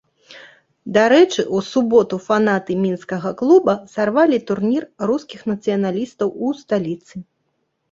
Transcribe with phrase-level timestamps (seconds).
[0.95, 7.15] Дарэчы, у суботу фанаты мінскага клуба сарвалі турнір рускіх нацыяналістаў у сталіцы.